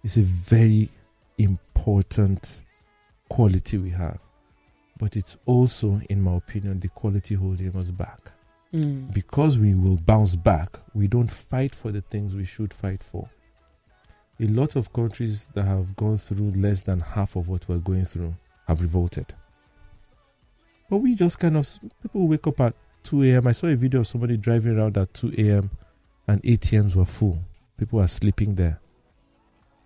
[0.03, 0.89] is a very
[1.37, 2.61] important
[3.29, 4.19] quality we have.
[4.97, 8.31] But it's also, in my opinion, the quality holding us back
[8.73, 9.13] Mm.
[9.13, 13.29] because we will bounce back, we don't fight for the things we should fight for.
[14.41, 18.03] A lot of countries that have gone through less than half of what we're going
[18.03, 18.35] through
[18.67, 19.33] have revolted.
[20.89, 21.69] But we just kind of,
[22.01, 23.47] people wake up at 2 a.m.
[23.47, 25.69] I saw a video of somebody driving around at 2 a.m.
[26.27, 27.39] and ATMs were full.
[27.77, 28.79] People are sleeping there.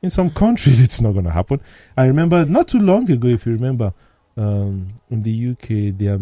[0.02, 1.60] In some countries, it's not going to happen.
[1.98, 3.94] I remember not too long ago, if you remember,
[4.38, 6.20] um, in the UK, there are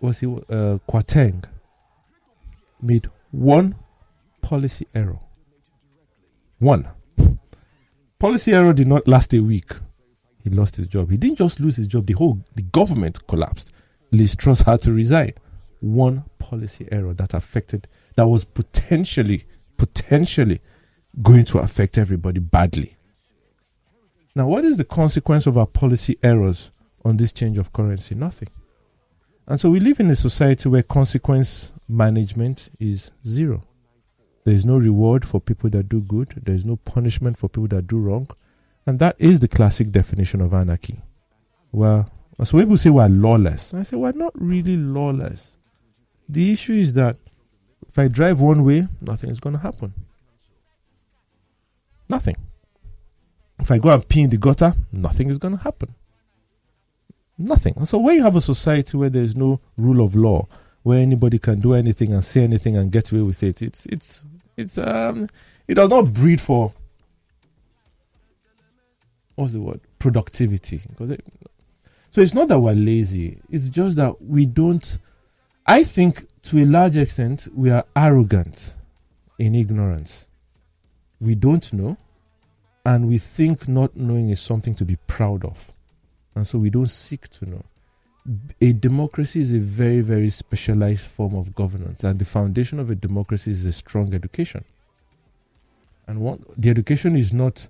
[0.00, 1.44] was it uh, Kwarteng
[2.82, 3.74] made one
[4.42, 5.18] policy error.
[6.58, 6.88] One
[8.18, 9.72] policy error did not last a week.
[10.42, 11.10] He lost his job.
[11.10, 13.72] He didn't just lose his job; the whole the government collapsed.
[14.12, 15.32] Liz Truss had to resign.
[15.80, 19.44] One policy error that affected that was potentially
[19.76, 20.60] potentially
[21.22, 22.96] going to affect everybody badly.
[24.34, 26.70] Now, what is the consequence of our policy errors
[27.04, 28.14] on this change of currency?
[28.14, 28.48] Nothing.
[29.46, 33.62] And so we live in a society where consequence management is zero.
[34.44, 37.68] There is no reward for people that do good, there is no punishment for people
[37.68, 38.28] that do wrong.
[38.86, 41.00] And that is the classic definition of anarchy.
[41.72, 42.10] Well,
[42.44, 45.58] so people say we're lawless, I say we're not really lawless.
[46.28, 47.16] The issue is that
[47.88, 49.94] if I drive one way, nothing is going to happen.
[52.08, 52.36] Nothing.
[53.58, 55.94] If I go and pee in the gutter, nothing is going to happen.
[57.38, 57.84] Nothing.
[57.84, 60.46] So where you have a society where there is no rule of law,
[60.82, 64.24] where anybody can do anything and say anything and get away with it, it's it's
[64.56, 65.28] it's um
[65.68, 66.72] it does not breed for
[69.34, 71.24] what's the word productivity because it,
[72.10, 74.98] so it's not that we're lazy it's just that we don't
[75.66, 78.76] i think to a large extent we are arrogant
[79.38, 80.28] in ignorance
[81.20, 81.96] we don't know
[82.84, 85.72] and we think not knowing is something to be proud of.
[86.34, 87.64] And so we don't seek to know.
[88.60, 92.94] A democracy is a very very specialized form of governance and the foundation of a
[92.94, 94.64] democracy is a strong education.
[96.06, 97.66] And what the education is not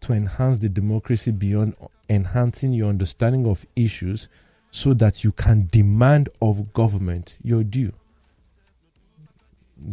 [0.00, 1.74] to enhance the democracy beyond
[2.10, 4.28] enhancing your understanding of issues
[4.70, 7.92] so that you can demand of government your due.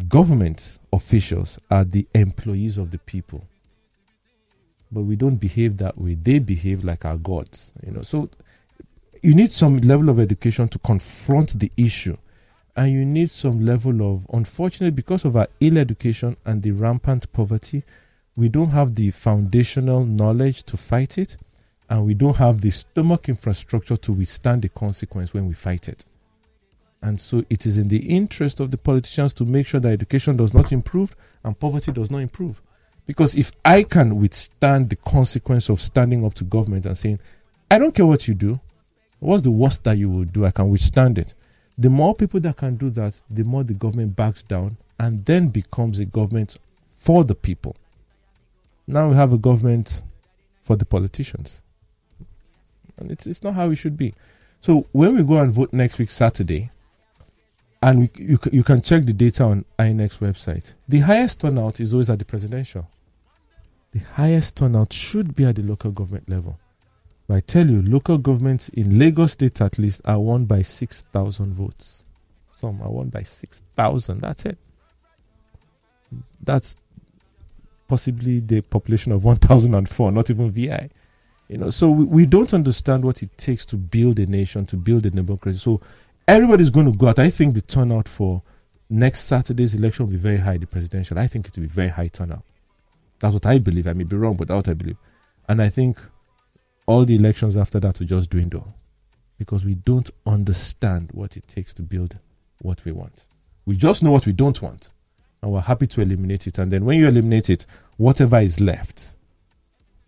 [0.07, 3.43] Government officials are the employees of the people.
[4.91, 6.15] But we don't behave that way.
[6.15, 7.73] They behave like our gods.
[7.85, 8.29] You know, so
[9.21, 12.17] you need some level of education to confront the issue.
[12.75, 17.31] And you need some level of unfortunately because of our ill education and the rampant
[17.33, 17.83] poverty,
[18.35, 21.35] we don't have the foundational knowledge to fight it,
[21.89, 26.05] and we don't have the stomach infrastructure to withstand the consequence when we fight it.
[27.01, 30.37] And so it is in the interest of the politicians to make sure that education
[30.37, 32.61] does not improve and poverty does not improve.
[33.07, 37.19] Because if I can withstand the consequence of standing up to government and saying,
[37.69, 38.59] I don't care what you do,
[39.19, 40.45] what's the worst that you will do?
[40.45, 41.33] I can withstand it.
[41.77, 45.47] The more people that can do that, the more the government backs down and then
[45.47, 46.57] becomes a government
[46.93, 47.75] for the people.
[48.85, 50.03] Now we have a government
[50.63, 51.63] for the politicians.
[52.97, 54.13] And it's, it's not how it should be.
[54.61, 56.69] So when we go and vote next week, Saturday,
[57.81, 61.93] and we, you, you can check the data on INEC website, the highest turnout is
[61.93, 62.87] always at the presidential.
[63.91, 66.57] The highest turnout should be at the local government level.
[67.27, 71.53] But I tell you, local governments in Lagos State at least are won by 6,000
[71.53, 72.05] votes.
[72.47, 74.19] Some are won by 6,000.
[74.19, 74.57] That's it.
[76.43, 76.77] That's
[77.87, 80.89] possibly the population of 1004, not even VI.
[81.49, 84.77] You know, so we, we don't understand what it takes to build a nation, to
[84.77, 85.57] build a democracy.
[85.57, 85.81] So
[86.27, 87.19] everybody's going to go out.
[87.19, 88.41] I think the turnout for
[88.89, 91.17] next Saturday's election will be very high, the presidential.
[91.19, 92.43] I think it will be very high turnout.
[93.19, 93.87] That's what I believe.
[93.87, 94.97] I may be wrong, but that's what I believe.
[95.47, 95.99] And I think
[96.85, 98.73] all the elections after that will just dwindle
[99.37, 102.17] because we don't understand what it takes to build
[102.61, 103.25] what we want.
[103.65, 104.91] We just know what we don't want
[105.41, 106.57] and we're happy to eliminate it.
[106.57, 107.65] And then when you eliminate it,
[107.97, 109.15] whatever is left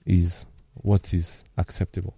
[0.05, 0.45] is
[0.75, 2.15] what is acceptable.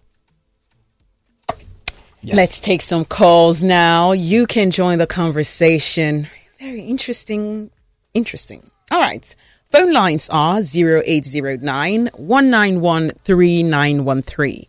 [2.26, 2.36] Yes.
[2.36, 4.12] Let's take some calls now.
[4.12, 6.28] You can join the conversation.
[6.60, 7.70] Very interesting.
[8.16, 8.72] Interesting.
[8.90, 9.36] All right.
[9.72, 14.66] Phone lines are 0809 191 3913,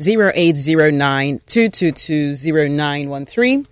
[0.00, 3.66] 0809 222 0913.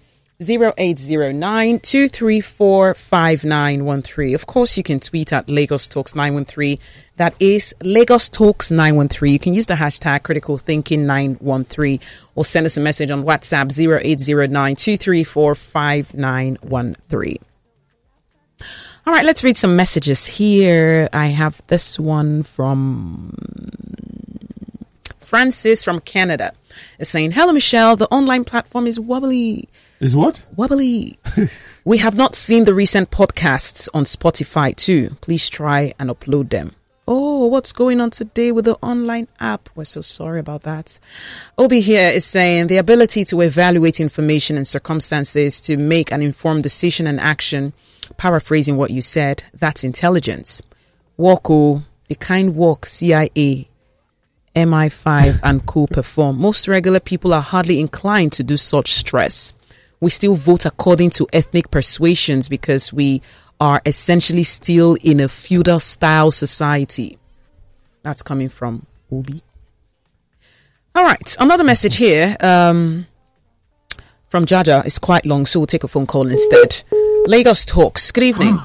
[0.51, 4.35] 0809 234 5913.
[4.35, 6.79] Of course, you can tweet at Lagos Talks 913.
[7.17, 9.33] That is Lagos Talks 913.
[9.33, 12.01] You can use the hashtag critical thinking 913
[12.35, 17.39] or send us a message on WhatsApp 0809 234 5913.
[19.07, 21.09] All right, let's read some messages here.
[21.13, 23.35] I have this one from
[25.21, 26.53] Francis from Canada.
[27.01, 27.97] Saying, Hello, Michelle.
[27.97, 29.69] The online platform is wobbly.
[30.05, 30.45] Is what?
[30.55, 31.19] Wobbly.
[31.87, 35.17] we have not seen the recent podcasts on Spotify too.
[35.23, 36.73] Please try and upload them.
[37.09, 39.71] Oh, what's going on today with the online app?
[39.75, 41.01] We're so sorry about that.
[41.57, 46.65] Obi here is saying the ability to evaluate information and circumstances to make an informed
[46.65, 47.73] decision and action.
[48.19, 50.61] Paraphrasing what you said, that's intelligence.
[51.19, 53.71] Walko, oh, the kind walk CIA,
[54.55, 56.39] MI5 and co perform.
[56.39, 59.55] Most regular people are hardly inclined to do such stress
[60.01, 63.23] we still vote according to ethnic persuasions because we
[63.61, 67.19] are essentially still in a feudal style society.
[68.03, 69.43] That's coming from Obi.
[70.95, 73.07] All right, another message here um,
[74.29, 76.83] from Jaja is quite long, so we'll take a phone call instead.
[77.27, 78.13] Lagos Talks.
[78.13, 78.61] Good evening.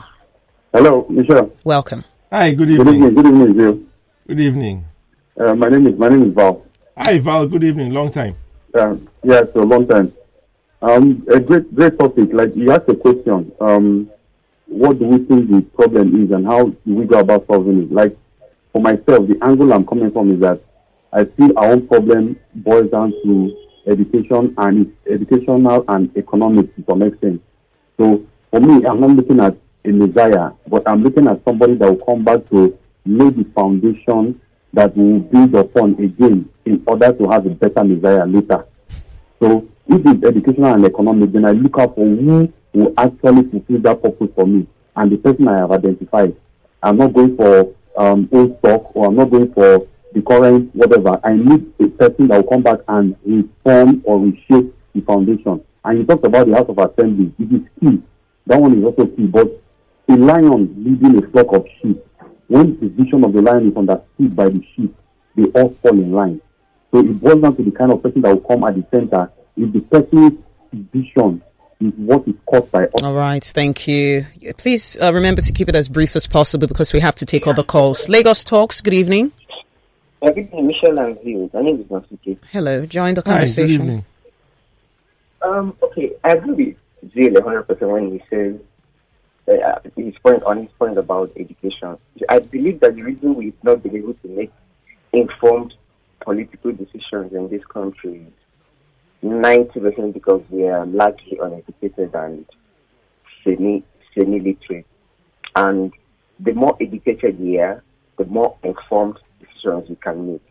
[0.73, 1.51] Hello, Michelle.
[1.63, 2.03] Welcome.
[2.31, 2.53] Hi.
[2.53, 2.85] Good evening.
[2.85, 3.15] Good evening.
[3.15, 3.79] Good evening, Jill.
[4.27, 4.85] Good evening.
[5.39, 6.63] Uh, my name is my name is Val.
[6.97, 7.47] Hi, Val.
[7.47, 7.91] Good evening.
[7.91, 8.35] Long time.
[8.75, 10.13] Uh, yeah, a long time.
[10.81, 12.29] Um, a great, great topic.
[12.31, 14.09] Like you asked a question, um,
[14.65, 17.91] what do we think the problem is and how do we go about solving it?
[17.91, 18.17] Like
[18.71, 20.61] for myself, the angle I'm coming from is that
[21.11, 23.57] I feel our own problem boils down to
[23.87, 27.41] education and educational and economic to some extent.
[27.97, 31.89] So for me, I'm not looking at a messiah, but I'm looking at somebody that
[31.89, 34.39] will come back to lay the foundation
[34.73, 38.65] that will build upon again in order to have a better messiah later.
[39.39, 43.79] So if it's educational and economic, then I look out for who will actually fulfill
[43.79, 46.35] that purpose for me and the person I have identified.
[46.83, 51.19] I'm not going for um, old stock or I'm not going for the current whatever.
[51.23, 55.63] I need a person that will come back and reform or reshape the foundation.
[55.83, 57.33] And you talked about the House of Assembly.
[57.39, 58.03] It is key.
[58.45, 59.25] That one is also key.
[59.25, 59.61] But
[60.07, 62.05] a lion leading a flock of sheep,
[62.47, 64.95] when the vision of the lion is understood by the sheep,
[65.35, 66.41] they all fall in line.
[66.91, 69.31] So it boils down to the kind of person that will come at the center.
[69.59, 70.39] If the person's
[70.93, 71.41] vision
[71.81, 73.03] is what is caused by us.
[73.03, 74.25] All right, thank you.
[74.57, 77.45] Please uh, remember to keep it as brief as possible because we have to take
[77.45, 78.07] other calls.
[78.07, 79.33] Lagos Talks, good evening.
[80.23, 81.49] Good evening, Michelle and Zeal.
[81.53, 82.37] My name is Nasuke.
[82.51, 83.81] Hello, join the Hi, good conversation.
[83.81, 84.05] evening.
[85.41, 88.59] Um, okay, I agree with Zeal 100% when he says
[89.47, 91.97] uh, his point on his point about education.
[92.29, 94.51] I believe that the reason we've not been able to make
[95.11, 95.73] informed
[96.21, 98.33] political decisions in this country is
[99.23, 102.45] 90% because we are largely uneducated and
[103.43, 103.83] semi
[104.15, 104.85] semi literate.
[105.55, 105.93] And
[106.39, 107.83] the more educated we are,
[108.17, 110.41] the more informed decisions we can make.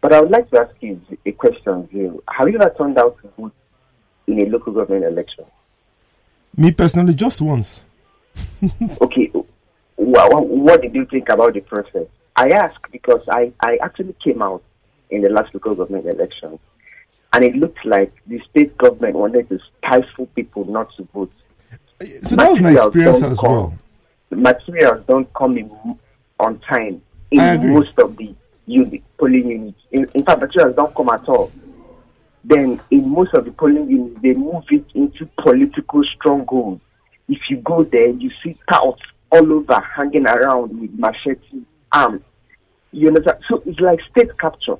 [0.00, 2.22] But I would like to ask you a question, Zeal.
[2.28, 3.52] Have you ever turned out to vote
[4.26, 5.44] in a local government election?
[6.56, 7.84] Me personally, just once.
[9.00, 9.30] okay,
[9.96, 12.06] what, what did you think about the process?
[12.36, 14.62] I ask because I, I actually came out
[15.10, 16.58] in the last local government election,
[17.32, 21.32] and it looked like the state government wanted to stifle people not to vote.
[22.22, 23.74] So that was my experience as come- well.
[24.30, 25.70] The materials don't come in
[26.38, 28.34] on time in most of the
[28.66, 29.80] unit, polling units.
[29.90, 31.50] In, in fact, materials don't come at all.
[32.44, 36.80] Then, in most of the polling units, they move it into political strongholds.
[37.28, 41.62] If you go there, you see touts all over hanging around with machete
[41.92, 42.22] arms.
[42.92, 43.38] You understand?
[43.48, 44.76] So it's like state capture.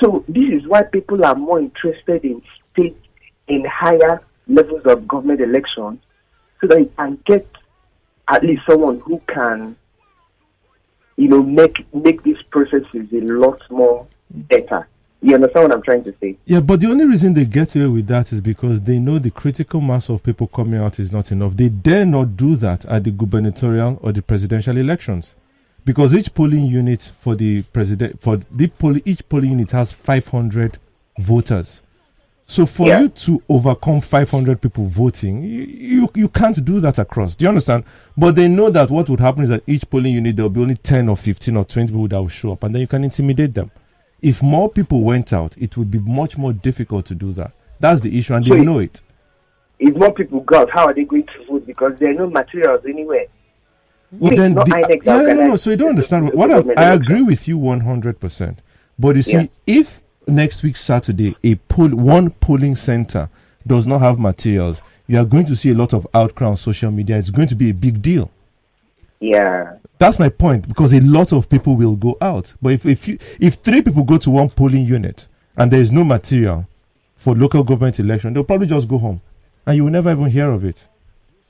[0.00, 2.42] So this is why people are more interested in
[2.72, 2.96] state,
[3.48, 6.00] in higher levels of government elections,
[6.60, 7.46] so that you can get
[8.28, 9.76] at least someone who can,
[11.16, 14.88] you know, make make these processes a lot more better.
[15.22, 16.36] You understand what I'm trying to say?
[16.44, 19.30] Yeah, but the only reason they get away with that is because they know the
[19.30, 21.56] critical mass of people coming out is not enough.
[21.56, 25.34] They dare not do that at the gubernatorial or the presidential elections.
[25.84, 30.78] Because each polling unit for the president for the poll, each polling unit has 500
[31.18, 31.82] voters.
[32.46, 33.00] So for Yeah.
[33.02, 37.34] you to overcome 500 people voting, you, you you can't do that across.
[37.36, 37.84] Do you understand?
[38.16, 40.60] But they know that what would happen is that each polling unit there will be
[40.60, 43.04] only 10 or 15 or 20 people that will show up, and then you can
[43.04, 43.70] intimidate them.
[44.20, 47.52] If more people went out, it would be much more difficult to do that.
[47.80, 49.02] That's the issue, and they So it- know it.
[49.78, 51.66] If more people go out, how are they going to vote?
[51.66, 53.26] Because there are no materials anywhere.
[54.18, 56.32] Well, then the, INEC yeah, no, no, so you don't understand.
[56.32, 58.60] What I, I agree with you one hundred percent.
[58.98, 59.46] But you see, Yeah.
[59.66, 63.28] if next week Saturday a poll one polling center
[63.66, 66.90] does not have materials, you are going to see a lot of outcry on social
[66.90, 67.16] media.
[67.18, 68.30] It's going to be a big deal.
[69.20, 69.76] Yeah.
[69.98, 72.52] That's my point because a lot of people will go out.
[72.60, 75.90] But if if you, if three people go to one polling unit and there is
[75.92, 76.66] no material
[77.16, 79.20] for local government election, they'll probably just go home,
[79.66, 80.88] and you will never even hear of it.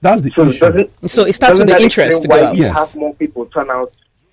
[0.04, 0.58] That's the So issue.
[0.60, 2.56] doesn't So it starts with the interest to go why out.
[2.56, 2.76] you Yes.
[2.76, 3.90] have more people turn out,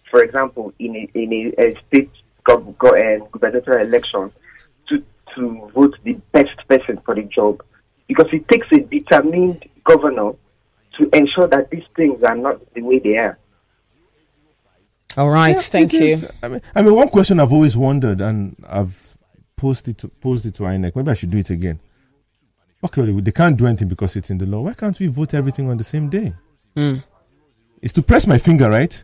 [0.10, 2.10] for example, in a in a, a state
[2.44, 4.34] gov- uh, gubernatorial election
[4.90, 5.02] to
[5.34, 7.64] to vote the best person for the job,
[8.10, 10.34] because it takes a determined governor
[10.98, 13.38] to ensure that these things are not the way they are.
[15.16, 16.04] All right, Yeah, thank you.
[16.04, 16.26] is.
[16.44, 18.98] I mean, I mean, one question I've always wondered, and I've
[19.56, 20.98] posted to posed it to INEC.
[20.98, 21.80] Maybe I should do it again.
[22.84, 24.62] Okay, they- can't do anything because it's in the law.
[24.62, 26.34] Why can't we vote everything on the same day?
[26.76, 26.96] Hmm.
[27.82, 29.04] It's to press my finger, right?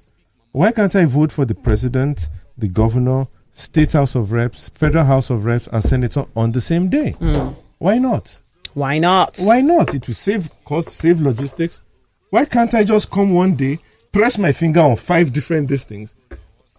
[0.51, 5.30] Why can't I vote for the president, the governor, state house of reps, federal house
[5.30, 7.11] of reps, and senator on the same day?
[7.11, 7.49] Hmm.
[7.78, 8.39] Why not?
[8.73, 9.38] Why not?
[9.39, 9.93] Why not?
[9.93, 11.82] It will save cost, save logistics.
[12.30, 13.80] Why can't I just come one day,
[14.11, 16.15] press my finger on five different these things,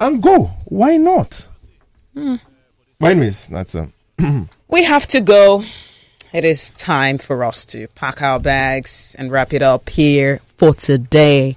[0.01, 0.45] and go?
[0.67, 1.49] Why not?
[2.15, 2.37] Hmm.
[2.99, 3.93] But anyways, that's um,
[4.69, 5.63] We have to go.
[6.31, 10.75] It is time for us to pack our bags and wrap it up here for
[10.75, 11.57] today.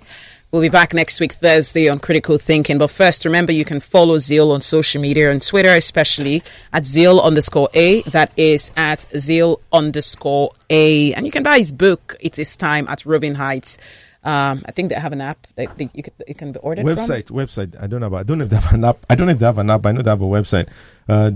[0.49, 2.77] We'll be back next week, Thursday, on Critical Thinking.
[2.77, 6.41] But first, remember you can follow Zeal on social media and Twitter, especially
[6.71, 8.01] at Zeal underscore A.
[8.03, 11.13] That is at Zeal underscore A.
[11.15, 13.77] And you can buy his book, It Is Time, at Roving Heights.
[14.23, 16.85] Um, I think they have an app that that you can, it can be ordered
[16.85, 16.95] from.
[16.95, 17.25] website.
[17.25, 17.81] Website.
[17.81, 18.07] I don't know.
[18.07, 19.05] About, I don't know if they have an app.
[19.09, 19.85] I don't know if they have an app.
[19.85, 20.69] I know they have a website.
[21.09, 21.29] Uh,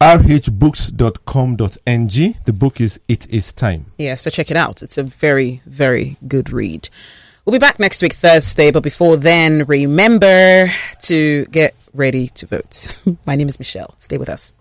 [0.00, 2.34] www.rhbooks.com.ng.
[2.44, 3.86] The book is It Is Time.
[3.98, 4.82] Yeah, so check it out.
[4.82, 6.88] It's a very, very good read.
[7.44, 10.72] We'll be back next week, Thursday, but before then, remember
[11.02, 12.96] to get ready to vote.
[13.26, 13.94] My name is Michelle.
[13.98, 14.54] Stay with us.